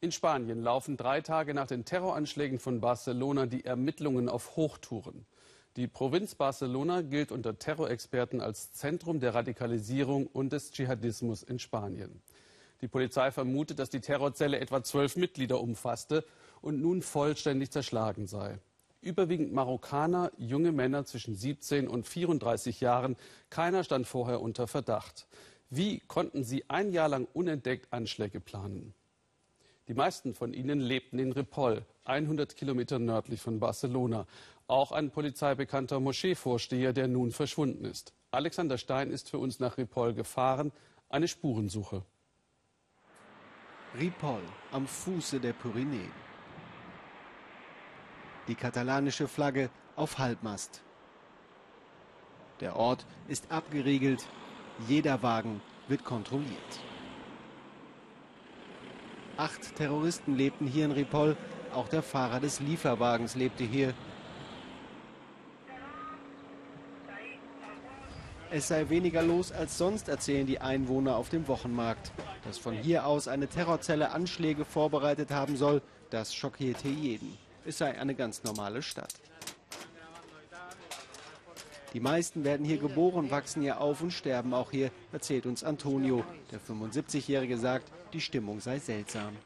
[0.00, 5.26] In Spanien laufen drei Tage nach den Terroranschlägen von Barcelona die Ermittlungen auf Hochtouren.
[5.74, 12.22] Die Provinz Barcelona gilt unter Terrorexperten als Zentrum der Radikalisierung und des Dschihadismus in Spanien.
[12.80, 16.24] Die Polizei vermutet, dass die Terrorzelle etwa zwölf Mitglieder umfasste
[16.60, 18.60] und nun vollständig zerschlagen sei.
[19.00, 23.16] Überwiegend Marokkaner, junge Männer zwischen 17 und 34 Jahren.
[23.50, 25.26] Keiner stand vorher unter Verdacht.
[25.70, 28.94] Wie konnten sie ein Jahr lang unentdeckt Anschläge planen?
[29.88, 34.26] Die meisten von ihnen lebten in Ripoll, 100 Kilometer nördlich von Barcelona.
[34.66, 38.12] Auch ein polizeibekannter Moscheevorsteher, der nun verschwunden ist.
[38.30, 40.72] Alexander Stein ist für uns nach Ripoll gefahren.
[41.08, 42.04] Eine Spurensuche.
[43.98, 46.12] Ripoll am Fuße der Pyrenäen.
[48.46, 50.82] Die katalanische Flagge auf Halbmast.
[52.60, 54.26] Der Ort ist abgeriegelt.
[54.86, 56.80] Jeder Wagen wird kontrolliert.
[59.38, 61.36] Acht Terroristen lebten hier in Ripoll.
[61.72, 63.94] Auch der Fahrer des Lieferwagens lebte hier.
[68.50, 72.10] Es sei weniger los als sonst, erzählen die Einwohner auf dem Wochenmarkt.
[72.42, 77.38] Dass von hier aus eine Terrorzelle Anschläge vorbereitet haben soll, das schockierte jeden.
[77.64, 79.14] Es sei eine ganz normale Stadt.
[81.94, 86.22] Die meisten werden hier geboren, wachsen hier auf und sterben auch hier, erzählt uns Antonio.
[86.52, 89.36] Der 75-Jährige sagt, die Stimmung sei seltsam.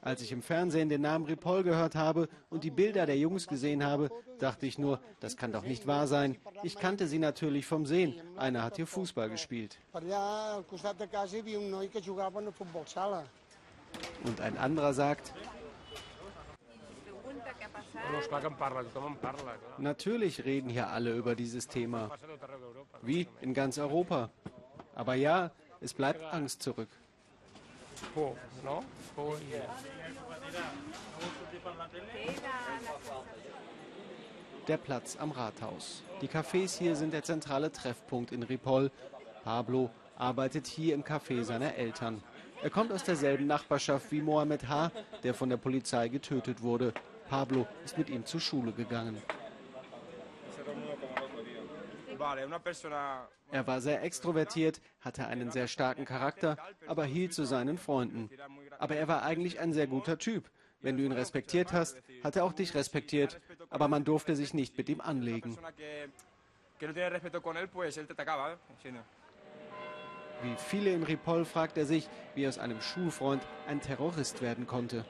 [0.00, 3.84] Als ich im Fernsehen den Namen Ripoll gehört habe und die Bilder der Jungs gesehen
[3.84, 6.36] habe, dachte ich nur, das kann doch nicht wahr sein.
[6.62, 8.14] Ich kannte sie natürlich vom Sehen.
[8.36, 9.78] Einer hat hier Fußball gespielt.
[14.24, 15.32] Und ein anderer sagt,
[19.78, 22.10] Natürlich reden hier alle über dieses Thema.
[23.02, 24.30] Wie in ganz Europa.
[24.94, 26.88] Aber ja, es bleibt Angst zurück.
[34.68, 36.02] Der Platz am Rathaus.
[36.20, 38.90] Die Cafés hier sind der zentrale Treffpunkt in Ripoll.
[39.44, 42.22] Pablo arbeitet hier im Café seiner Eltern.
[42.62, 44.90] Er kommt aus derselben Nachbarschaft wie Mohamed H.,
[45.22, 46.94] der von der Polizei getötet wurde.
[47.28, 49.20] Pablo ist mit ihm zur Schule gegangen.
[53.50, 56.56] Er war sehr extrovertiert, hatte einen sehr starken Charakter,
[56.86, 58.30] aber hielt zu seinen Freunden.
[58.78, 60.50] Aber er war eigentlich ein sehr guter Typ.
[60.80, 64.76] Wenn du ihn respektiert hast, hat er auch dich respektiert, aber man durfte sich nicht
[64.76, 65.58] mit ihm anlegen.
[70.42, 75.04] Wie viele in Ripoll fragt er sich, wie aus einem Schulfreund ein Terrorist werden konnte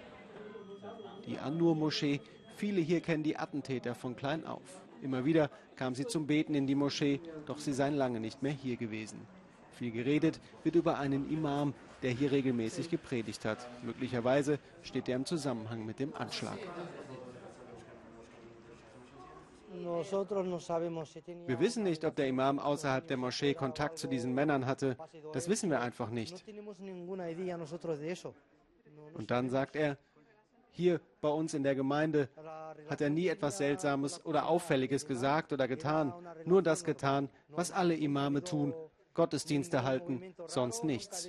[1.27, 2.21] die An-Nur-Moschee.
[2.57, 4.81] Viele hier kennen die Attentäter von klein auf.
[5.03, 8.53] Immer wieder kam sie zum Beten in die Moschee, doch sie seien lange nicht mehr
[8.53, 9.21] hier gewesen.
[9.73, 13.69] Viel geredet wird über einen Imam, der hier regelmäßig gepredigt hat.
[13.83, 16.59] Möglicherweise steht er im Zusammenhang mit dem Anschlag.
[21.47, 24.97] Wir wissen nicht, ob der Imam außerhalb der Moschee Kontakt zu diesen Männern hatte.
[25.35, 26.43] Das wissen wir einfach nicht.
[29.15, 29.99] Und dann sagt er,
[30.77, 32.29] hier bei uns in der Gemeinde
[32.89, 36.13] hat er nie etwas Seltsames oder Auffälliges gesagt oder getan,
[36.45, 38.75] nur das getan, was alle Imame tun,
[39.15, 41.29] Gottesdienste halten, sonst nichts.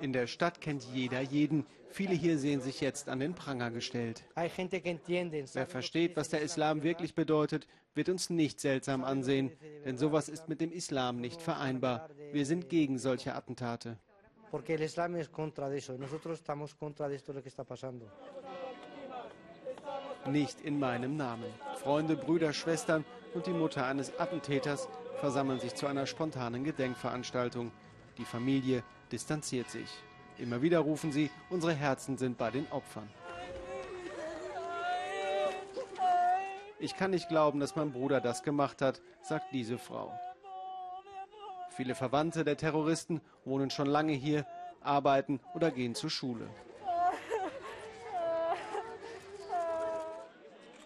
[0.00, 1.66] In der Stadt kennt jeder jeden.
[1.88, 4.24] Viele hier sehen sich jetzt an den Pranger gestellt.
[4.34, 9.50] Wer versteht, was der Islam wirklich bedeutet, wird uns nicht seltsam ansehen,
[9.84, 12.08] denn sowas ist mit dem Islam nicht vereinbar.
[12.32, 13.96] Wir sind gegen solche Attentate.
[20.26, 21.52] Nicht in meinem Namen.
[21.82, 24.88] Freunde, Brüder, Schwestern und die Mutter eines Attentäters
[25.20, 27.72] versammeln sich zu einer spontanen Gedenkveranstaltung.
[28.18, 29.88] Die Familie distanziert sich.
[30.38, 33.08] Immer wieder rufen sie, unsere Herzen sind bei den Opfern.
[36.78, 40.12] Ich kann nicht glauben, dass mein Bruder das gemacht hat, sagt diese Frau.
[41.70, 44.46] Viele Verwandte der Terroristen wohnen schon lange hier,
[44.82, 46.48] arbeiten oder gehen zur Schule.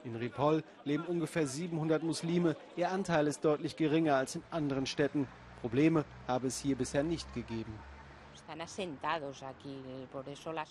[0.05, 2.57] In Ripoll leben ungefähr 700 Muslime.
[2.77, 5.29] Ihr Anteil ist deutlich geringer als in anderen Städten.
[5.61, 7.79] Probleme habe es hier bisher nicht gegeben.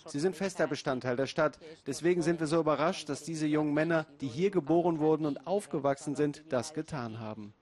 [0.06, 1.58] Sie sind fester Bestandteil der Stadt.
[1.86, 6.14] Deswegen sind wir so überrascht, dass diese jungen Männer, die hier geboren wurden und aufgewachsen
[6.14, 7.54] sind, das getan haben.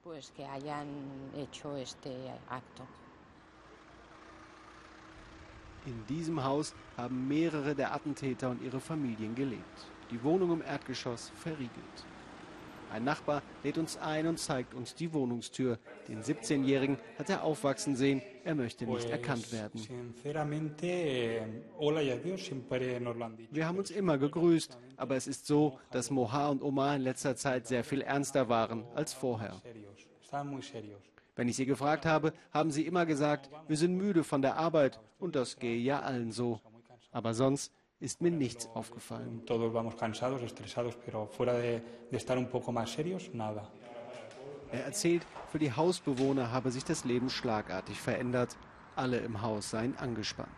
[5.86, 9.86] In diesem Haus haben mehrere der Attentäter und ihre Familien gelebt.
[10.10, 12.04] Die Wohnung im Erdgeschoss verriegelt.
[12.92, 15.78] Ein Nachbar lädt uns ein und zeigt uns die Wohnungstür.
[16.08, 18.22] Den 17-Jährigen hat er aufwachsen sehen.
[18.44, 19.80] Er möchte nicht erkannt werden.
[23.50, 27.36] Wir haben uns immer gegrüßt, aber es ist so, dass Moha und Omar in letzter
[27.36, 29.60] Zeit sehr viel ernster waren als vorher.
[31.36, 34.98] Wenn ich sie gefragt habe, haben sie immer gesagt, wir sind müde von der Arbeit
[35.18, 36.60] und das gehe ja allen so.
[37.12, 39.42] Aber sonst ist mir nichts aufgefallen.
[44.70, 48.56] Er erzählt, für die Hausbewohner habe sich das Leben schlagartig verändert.
[48.94, 50.48] Alle im Haus seien angespannt.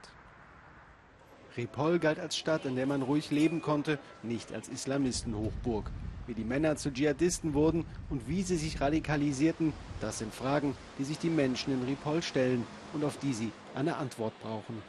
[1.56, 5.90] Ripoll galt als Stadt, in der man ruhig leben konnte, nicht als Islamistenhochburg.
[6.26, 11.04] Wie die Männer zu Dschihadisten wurden und wie sie sich radikalisierten, das sind Fragen, die
[11.04, 14.80] sich die Menschen in Ripoll stellen und auf die sie eine Antwort brauchen.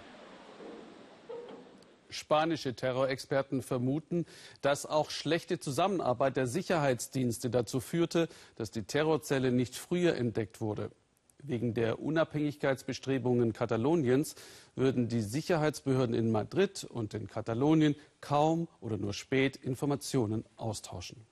[2.11, 4.25] Spanische Terrorexperten vermuten,
[4.61, 10.91] dass auch schlechte Zusammenarbeit der Sicherheitsdienste dazu führte, dass die Terrorzelle nicht früher entdeckt wurde.
[11.43, 14.35] Wegen der Unabhängigkeitsbestrebungen Kataloniens
[14.75, 21.25] würden die Sicherheitsbehörden in Madrid und in Katalonien kaum oder nur spät Informationen austauschen.